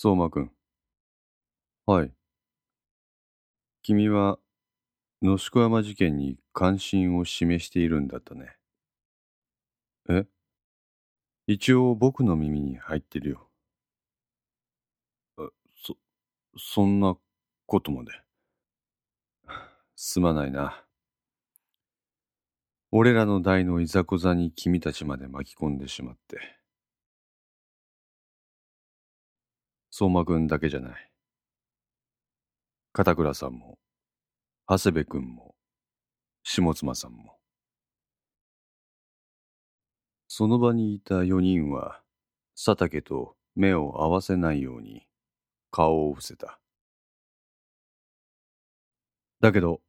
[0.00, 0.52] 相馬くん。
[1.84, 2.12] はい。
[3.82, 4.38] 君は、
[5.22, 8.56] 野宿山事件に関心を示しているんだったね。
[10.08, 10.24] え？
[11.48, 13.48] 一応僕の耳に入ってるよ。
[15.74, 15.96] そ、
[16.56, 17.16] そんな
[17.66, 18.12] ことまで。
[19.96, 20.84] すまないな。
[22.92, 26.57] 俺らの代のいざこざに君たちまで巻き込んでしまって。
[30.00, 31.10] 相馬くんだけじゃない。
[32.92, 33.80] 片倉さんも、
[34.68, 35.56] 長谷部くんも、
[36.44, 37.36] 下妻さんも。
[40.28, 42.00] その場にいた四人は、
[42.54, 45.08] 佐竹と目を合わせないように
[45.72, 46.60] 顔を伏せた。
[49.40, 49.80] だけど、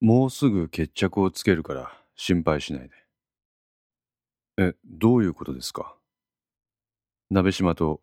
[0.00, 2.94] もうすぐ決着をつけるから心配しないで。
[4.58, 5.96] え、どういうことですか？
[7.30, 8.00] 鍋島と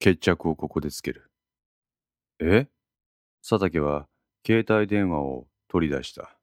[0.00, 1.30] 決着をここでつける。
[2.40, 2.66] え？
[3.46, 4.08] 佐竹は
[4.46, 6.38] 携帯電話を取り出した。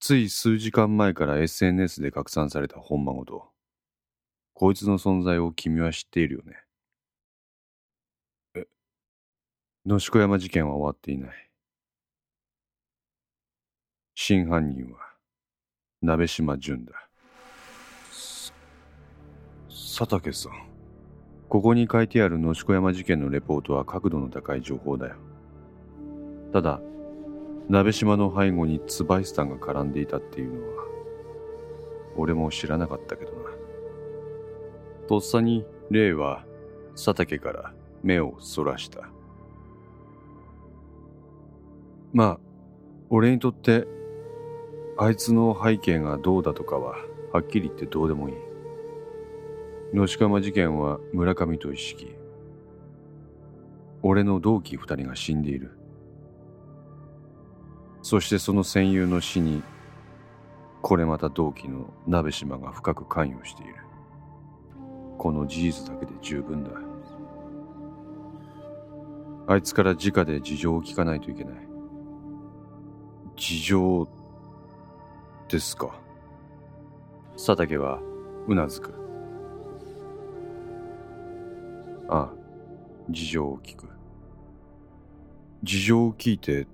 [0.00, 3.52] つい数時間前から SNS で拡散された本間ごと。
[4.52, 6.56] こいつの存在を君は知っているよね。
[8.56, 8.66] え、
[9.86, 11.50] 野宿山事件は終わっていない。
[14.16, 15.14] 真犯人は、
[16.02, 16.92] 鍋島淳だ。
[19.68, 20.67] 佐竹さん。
[21.48, 25.16] ここに書いてある野宿山事件のレポートは角度の高い情報だよ。
[26.52, 26.80] ただ、
[27.68, 30.84] 鍋島の背後にツバイスタンが絡んでいたっていうのは、
[32.16, 33.38] 俺も知らなかったけどな。
[35.08, 36.44] とっさに、霊は
[36.92, 39.08] 佐竹から目をそらした。
[42.12, 42.40] まあ、
[43.08, 43.86] 俺にとって、
[44.98, 46.96] あいつの背景がどうだとかは、
[47.32, 48.47] はっきり言ってどうでもいい。
[49.94, 52.14] 野宿山事件は村上と一式。
[54.02, 55.78] 俺の同期二人が死んでいる。
[58.02, 59.62] そしてその戦友の死に、
[60.82, 63.74] これまた同期の鍋島が深く関与している。
[65.16, 66.70] この事実だけで十分だ。
[69.46, 71.54] あいつから直で事情を聞かないといけない。
[73.36, 74.08] 事情
[75.48, 75.98] ですか？
[77.36, 78.00] 佐竹は
[78.46, 79.07] うなずく。
[82.08, 82.32] ああ、
[83.10, 83.88] 事情を聞く。
[85.62, 86.66] 事情を聞いて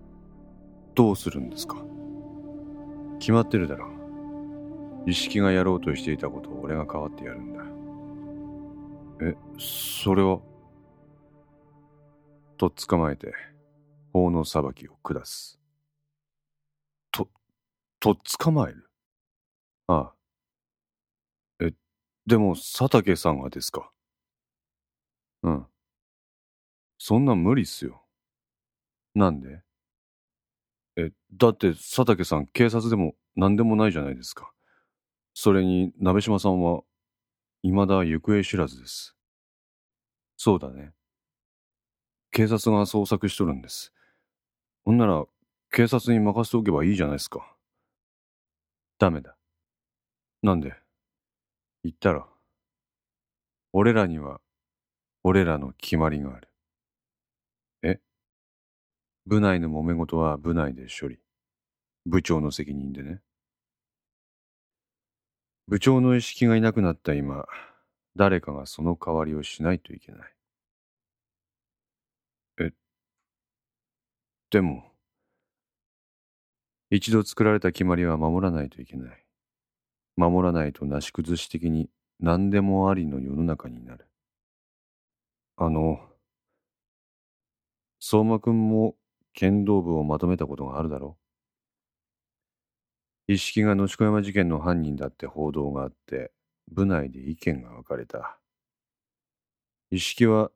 [0.94, 1.76] どうするんですか？
[3.18, 5.10] 決まってるだろう。
[5.10, 7.64] 一式がやろうとしていたことを俺が代わってやるんだ。
[9.26, 10.40] え、それは？
[12.56, 13.32] とっ捕まえて
[14.12, 15.60] 法の裁きを下す。
[17.10, 17.28] と、
[18.00, 18.88] とっ捕まえる？
[19.88, 20.14] ああ。
[21.60, 21.72] え、
[22.26, 23.90] でも佐竹さんがですか？
[25.44, 25.66] うん。
[26.99, 28.03] そんな無理っすよ。
[29.15, 29.62] なんで？
[30.97, 34.50] え、だって佐竹さん警察でも何でもないじゃないですか。
[35.34, 36.82] それに鍋島さんは
[37.62, 39.15] 未だ行方知らずです。
[40.37, 40.93] そうだね。
[42.31, 43.93] 警察が捜索しとるんです。
[44.84, 45.25] ほんなら
[45.71, 47.55] 警察に任せておけばいいじゃないですか。
[48.99, 49.37] ダメだ。
[50.43, 50.75] なんで？
[51.82, 52.26] 言ったら。
[53.72, 54.41] 俺らには
[55.26, 56.48] 俺らの決まりがある。
[57.82, 57.98] え？
[59.26, 61.18] 部内の揉め事は部内で処理。
[62.04, 63.20] 部長の責任でね。
[65.66, 67.46] 部長の意識がいなくなった今、
[68.16, 70.34] 誰かがその代わりをしないといけない。
[72.60, 72.72] え、
[74.50, 74.92] でも、
[76.90, 79.24] 一度作られた決まりは守らないといけない。
[80.16, 81.88] 守らないとなし崩し的に
[82.20, 84.06] 何でもありの世の中になる。
[85.56, 85.98] あの、
[87.98, 88.94] 相馬くんも
[89.32, 91.18] 剣道部をまとめたことがあるだろ
[93.26, 96.32] 一式が野宿山事件の犯人だって報道があって、
[96.72, 98.38] 部内で意見が分かれた。
[99.90, 100.50] 一式は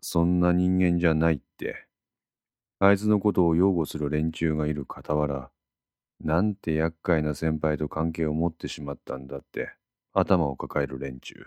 [0.00, 1.86] そんな人間じゃないって、
[2.80, 5.50] あいつのことを擁護する連中がいる傍ら、
[6.20, 9.74] なんて厄介な先輩と関係を持ってしまったんだって、
[10.14, 11.46] 頭を抱える連中。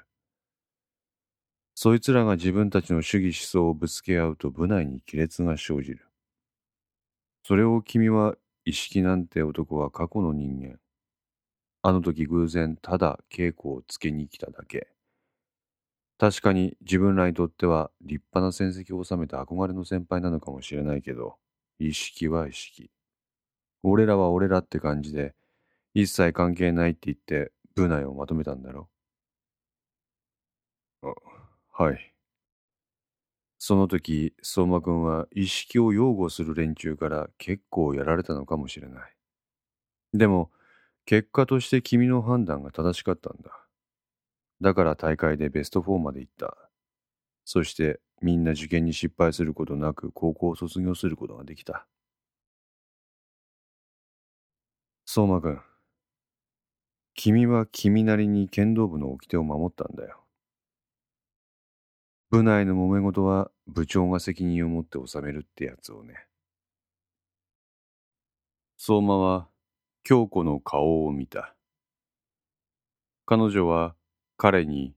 [1.80, 6.08] そいつらが自分たちの主義思想をぶつけ合うと部内に亀裂が生じる。
[7.44, 8.34] それを君は
[8.66, 10.80] 意識なんて男は過去の人間。
[11.84, 14.88] あの時偶然ただ稽古をつけに来ただけ。
[16.18, 21.36] 確かに自分らにとっては立派な戦績を収めた憧れの先輩なのかもしれないけど、
[21.78, 22.90] 意識は意識。
[23.84, 25.36] 俺らは俺らって感じで、
[25.94, 28.90] 一切関係ないって言って部内をまとめたんだろ。
[31.78, 32.14] はい。
[33.60, 39.16] その時、相馬くんは意識を擁護する連中から結構やられたのかもしれない。
[40.14, 40.52] でも、
[41.06, 43.52] 結果として君の判断が正しかったんだ。
[44.62, 46.56] だから大会でベスト4まで行った。
[47.46, 51.88] そしてみんな受験に失敗することなく高校を卒業することができた。
[55.06, 55.62] 相馬くん、
[57.16, 60.24] 君は君なりに剣道部の掟を守ったんだよ。
[62.30, 66.28] 部内の揉め事は部長が責任を持って収めるってやつをね。
[68.78, 69.48] 相馬は
[70.04, 71.56] 京子の顔を見た。
[73.26, 73.96] 彼女は
[74.36, 74.94] 彼に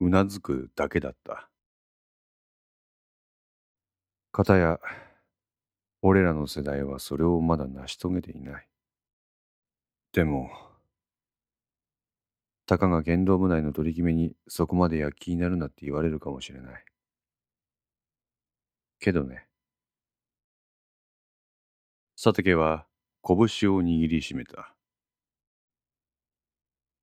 [0.00, 1.48] うなずくだけだった。
[4.30, 4.78] かたや、
[6.00, 8.68] 俺らの世代はそれをまだ成し遂げていない。
[10.12, 10.48] でも、
[12.68, 16.84] たかが剣道部内の取り決めにそこまで躍起になるなって言われるかもしれない。
[19.00, 19.46] けどね。
[22.22, 22.86] 佐竹は
[23.26, 24.74] 拳を握りしめた。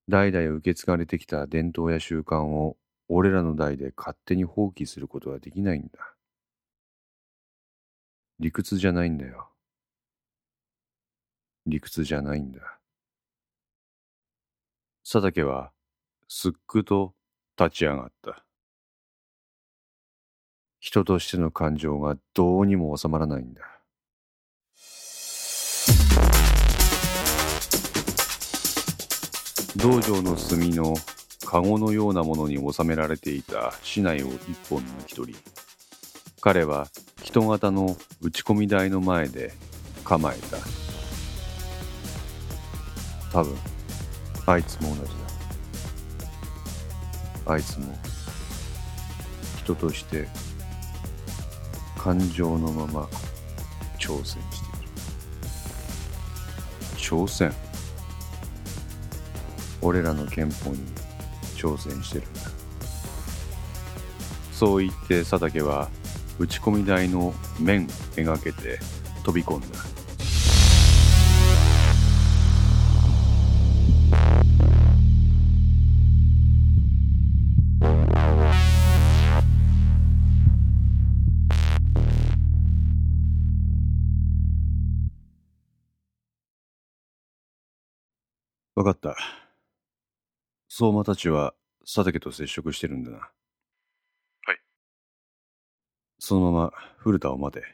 [0.07, 2.77] 代々受け継がれてきた伝統や習慣を
[3.07, 6.15] 俺らの代で勝手に放棄することはできないんだ。
[8.39, 9.49] 理屈じゃないんだよ。
[11.65, 12.79] 理屈じゃないんだ。
[15.07, 15.71] 佐竹は
[16.27, 17.13] すっくと
[17.59, 18.43] 立ち上がった。
[20.79, 23.61] 人としての感情がどうにも収まらないんだ。
[29.75, 30.95] 道場の隅の
[31.45, 35.35] 籠のようなものに収められていた市内を一本の一人。
[36.41, 36.87] 彼は
[37.21, 39.53] 人型の打ち込み台の前で
[40.03, 40.57] 構えた。
[43.31, 43.74] 多分。
[44.47, 45.07] あいつも同じだ。
[47.53, 47.95] あいつも
[49.57, 50.27] 人として
[51.97, 53.09] 感情のまま
[53.97, 54.45] 挑戦している。
[56.97, 57.53] 挑戦。
[59.81, 60.79] 俺らの憲法に
[61.55, 62.27] 挑戦してる。
[62.27, 62.41] んだ
[64.51, 65.89] そう言って佐竹は
[66.39, 68.79] 打ち込み台の面めがけて
[69.23, 69.94] 飛び込んだ。
[88.85, 89.17] かった。
[90.69, 93.17] 相馬たちは佐竹と接触してるんだな。
[93.17, 93.25] は
[94.53, 94.61] い。
[96.19, 97.65] そのまま古田を待て。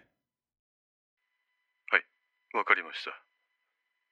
[1.91, 2.05] はい、
[2.53, 3.11] わかりました。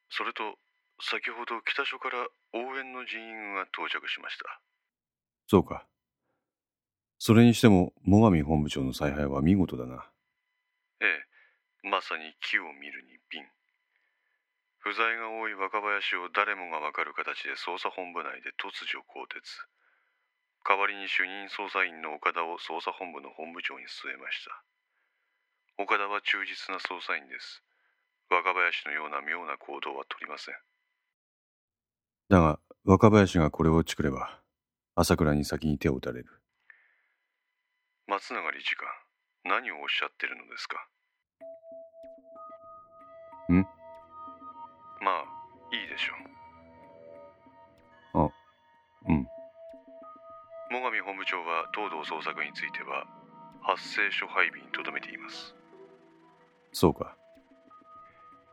[0.10, 0.58] それと、
[1.02, 4.60] 先ほど北署から応援の人員が到着しました。
[5.48, 5.86] そうか。
[7.18, 10.10] それにしても、最上本部長の采配は見事だな。
[11.00, 11.06] え
[11.86, 13.46] え、まさに木を見るに瓶。
[14.80, 19.42] 不在が多い若林を誰もがわかる形で捜査本部内で突如更迭。
[20.68, 24.64] 代わりに主任捜査員の岡田を捜査本部の本部長に据えました。
[25.78, 27.64] 岡田は忠実な捜査員です。
[28.30, 30.56] 若林のような妙な行動は取りません。
[32.30, 34.40] だが若林がこれを作れば
[34.96, 36.42] 朝倉に先に手を打たれる。
[38.08, 38.88] 松永理事官
[39.46, 40.88] 何をおっしゃってるのですか？
[43.52, 43.66] ん？
[45.02, 46.14] まあいいでしょ。
[48.20, 48.30] うあ
[49.08, 49.28] うん。
[50.70, 53.06] 最上本部長は東堂捜索については
[53.62, 55.56] 発生所配備にとどめています。
[56.72, 57.16] そうか。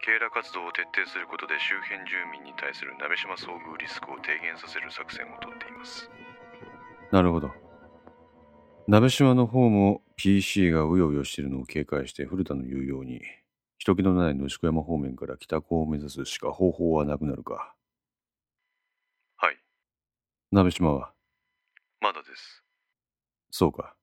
[0.00, 6.08] 警ら活動を徹底することで周辺住民に対する鍋島遭遇リスクを低減させる作戦をとっています。
[7.10, 7.50] なるほど。
[8.86, 13.20] 鍋島の方も PC がうようよしているのを警戒して古田の言うように
[13.86, 17.76] 人気のない野宿山方面から北港を目指すしか方法はなくなるか。
[19.36, 19.56] はい。
[20.50, 21.12] 鍋島は？
[22.00, 22.64] まだです。
[23.52, 23.94] そうか。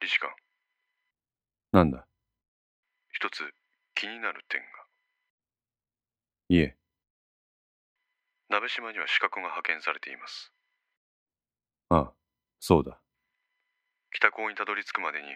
[0.00, 0.28] 理事官。
[1.70, 2.04] なんだ？
[3.12, 3.44] 一つ
[3.94, 4.66] 気になる点が。
[6.48, 6.76] いえ。
[8.48, 10.52] 鍋島には資格が派遣されています。
[11.90, 12.12] ああ、
[12.58, 13.00] そうだ。
[14.10, 15.28] 北港にたどり着くまでに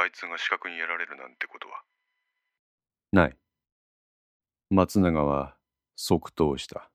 [0.00, 1.82] あいつが資格にやられるなんてことは？
[3.12, 3.36] ない。
[4.70, 5.56] 松永は
[5.96, 6.88] 即答した。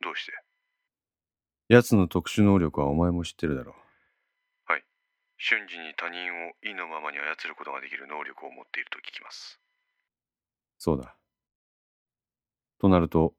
[0.00, 0.32] どうして？
[1.68, 3.74] 奴の特殊能力はお前も知ってるだろ
[4.68, 4.72] う。
[4.72, 4.84] はい。
[5.36, 9.60] 瞬時に他人を意のままに操ることができる能力を持っていると聞きます。
[10.78, 11.16] そうだ。
[12.78, 13.34] となると、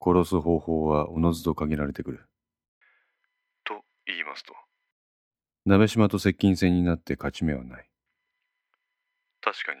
[0.00, 2.28] 殺す方法はおのずと限られてくる。
[3.64, 4.54] と言いますと？
[5.66, 7.90] 鍋島と接近戦になって勝ち目はない。
[9.42, 9.80] 確かに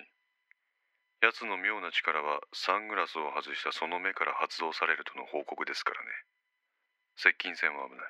[1.20, 6.06] 奴の妙な力はサングラスを外したその目から発動されるとの報告ですからね
[7.16, 8.04] 接近戦は危ない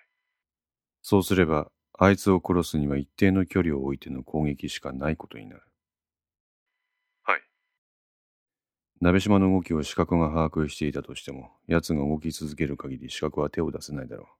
[1.02, 5.62] そうすれば、あいつを殺すには一定の距離を置いての攻撃しかないことになる。
[7.24, 7.40] はい
[9.00, 14.39] 鍋島の動きを視覚が把握していたとしても、奴が動き続ける限り視覚は手を出せないだろう。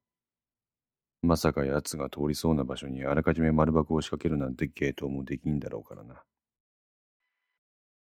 [1.22, 6.22] まさか奴が通りそうな場所にあらかじめ丸爆を仕掛けるなんてゲートもできんだろうからな。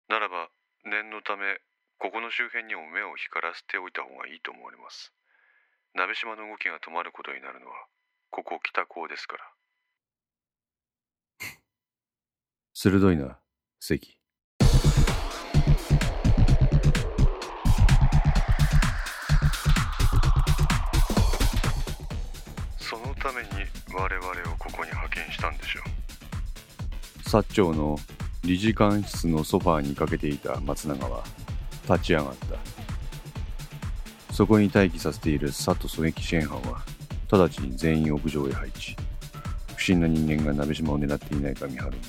[0.08, 0.48] ならば
[0.84, 1.58] 念のため
[1.98, 5.12] ここの周辺にも目を光らせておいた方がいいと思われます
[5.94, 7.72] 鍋島の動きが止まることになるのは
[8.30, 9.44] ここ北港ですから
[12.74, 13.40] 鋭いな、
[13.80, 14.18] 関。
[24.04, 25.84] 我々をここに派遣したんでしょう。
[27.26, 27.98] 薩長の
[28.42, 31.24] 理事官室のソファーにかけていた松永は
[31.88, 32.34] 立ち上がっ
[34.28, 34.34] た。
[34.34, 36.82] そこに待機させている佐藤狙撃支援班は
[37.30, 38.94] 直ちに全員屋上へ配置。
[39.74, 42.08] 不審な人間が鍋島を狙っていないか見張るんだ。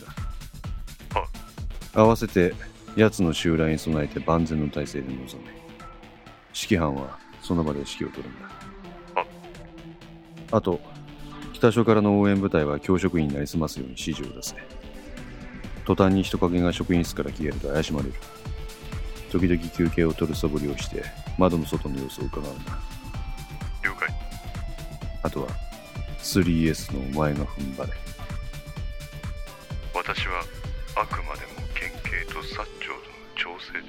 [1.94, 2.54] 合わせて
[2.98, 5.50] 奴の襲来に備えて万全の体制で臨め。
[6.54, 8.50] 指揮班はその場で指揮を取るんだ。
[10.52, 10.82] あと
[11.66, 14.56] 北署からの応援部隊は教職員になりすますように指示を出せ。
[15.84, 18.14] 途端に人影が職員室から消えると怪しまれる。
[19.32, 21.04] 時々休憩を取る素振りをして
[21.40, 22.72] 窓の外の様子を伺うんだ
[23.84, 24.08] 了解。
[25.24, 25.48] あとは
[26.20, 27.94] 3S のお前が踏ん張れ。
[29.96, 30.44] 私は
[30.96, 32.94] あくまでも県警と薩長
[33.42, 33.88] との調整で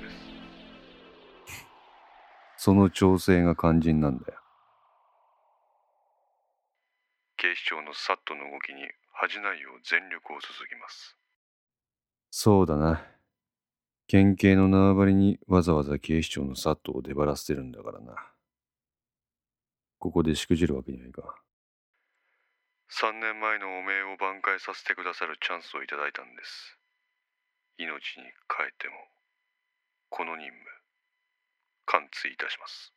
[1.52, 1.62] す。
[2.56, 4.38] その調整が肝心なんだよ
[7.66, 8.82] 警視庁のサットの動きに
[9.12, 11.16] 恥じないよう全力を注ぎます。
[12.30, 13.04] そうだな。
[14.06, 18.14] 県警の縄張りにわざわざ警視庁のサットを出張らせてるんだからな。
[19.98, 21.24] ここでしくじるわけにはいかん。
[22.88, 26.78] 3年前の汚名を挽回させてくださるチャンスをいただいたんです。
[27.78, 28.94] 命に代えても
[30.08, 30.62] この任務
[31.86, 32.94] 完遂いたします。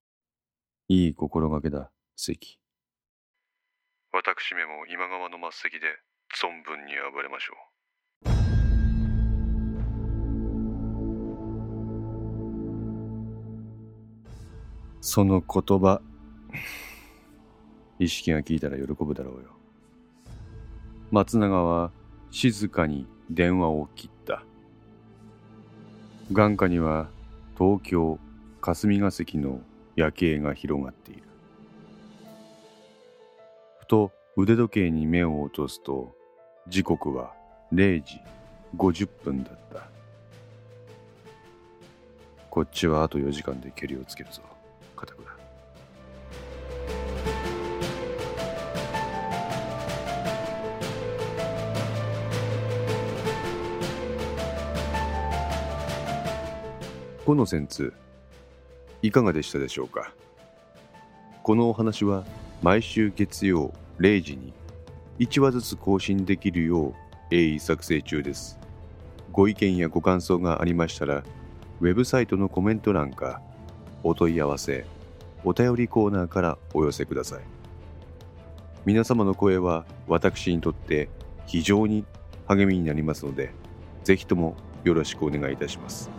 [0.90, 2.60] いい心がけだ関
[4.12, 5.86] 私めも今川の末席で
[6.36, 7.70] 存分に暴れましょう。
[15.00, 16.02] その言葉
[18.00, 19.52] 意識が聞いたら喜ぶだろうよ。
[21.12, 21.92] 松永は
[22.32, 24.44] 静かに電話を切った。
[26.32, 27.10] 眼下には
[27.60, 28.18] 東京
[28.60, 29.62] 霞が関の
[29.96, 31.29] 夜景が広がっている。
[33.90, 36.16] と腕時計に目を落とすと
[36.68, 37.34] 時刻は
[37.74, 38.22] 0時
[38.78, 39.90] 50分だった。
[42.52, 44.42] こっちはあと4時間で蹴りをつけるぞ。
[44.96, 45.32] 片倉。
[57.26, 57.92] この戦通
[59.02, 60.14] いかがでしたでしょうか？
[61.50, 62.26] このお話は
[62.62, 64.54] 毎週月曜0時に
[65.18, 66.94] 1話ずつ更新できるよう
[67.32, 68.60] 鋭意作成中です。
[69.32, 71.24] ご意見やご感想がありましたら
[71.82, 73.42] ウェブサイトのコメント欄か
[74.04, 74.86] お問い合わせ
[75.44, 77.42] お便りコーナーからお寄せください。
[78.86, 81.10] 皆様の声は私にとって
[81.48, 82.06] 非常に
[82.46, 83.50] 励みになりますので
[84.04, 86.12] ぜひともよろしくお願いいたします。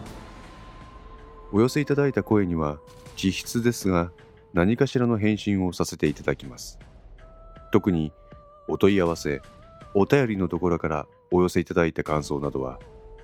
[1.53, 2.81] お寄せいただいた声には
[3.15, 4.11] 実質ですが
[4.53, 6.79] 何かしらの返信をさせていただきます。
[7.73, 8.13] 特に
[8.69, 9.43] お問い合わせ
[9.95, 12.79] お便りのところからお寄せいただいた感想などは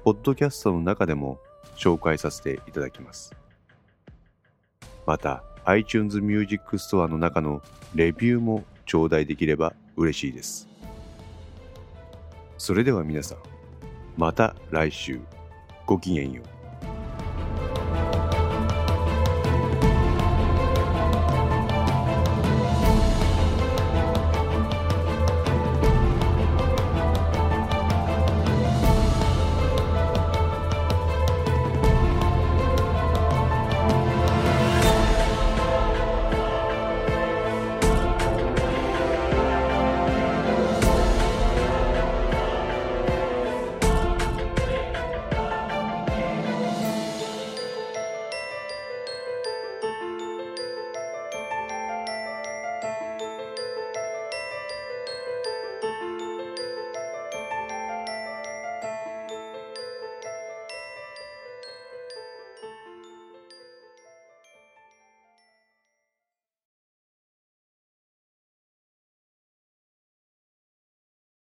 [0.05, 1.39] ポッドキャストの中でも
[1.77, 3.35] 紹介させていただきます。
[5.07, 7.63] また iTunes Music Store の中の
[7.95, 10.69] レビューも頂戴できれば嬉しいです。
[12.59, 13.39] それでは皆さん
[14.17, 15.21] また来週。
[15.87, 16.56] ごきげんよう。